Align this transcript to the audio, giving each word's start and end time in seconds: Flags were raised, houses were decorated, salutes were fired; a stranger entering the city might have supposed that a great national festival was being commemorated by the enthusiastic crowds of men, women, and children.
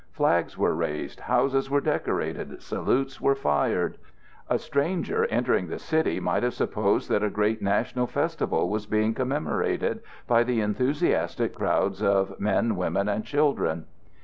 Flags 0.11 0.57
were 0.57 0.73
raised, 0.73 1.19
houses 1.19 1.69
were 1.69 1.79
decorated, 1.79 2.59
salutes 2.63 3.21
were 3.21 3.35
fired; 3.35 3.99
a 4.49 4.57
stranger 4.57 5.27
entering 5.29 5.67
the 5.67 5.77
city 5.77 6.19
might 6.19 6.41
have 6.41 6.55
supposed 6.55 7.07
that 7.11 7.21
a 7.21 7.29
great 7.29 7.61
national 7.61 8.07
festival 8.07 8.67
was 8.67 8.87
being 8.87 9.13
commemorated 9.13 10.01
by 10.25 10.43
the 10.43 10.59
enthusiastic 10.59 11.53
crowds 11.53 12.01
of 12.01 12.39
men, 12.39 12.75
women, 12.75 13.07
and 13.07 13.25
children. 13.25 13.85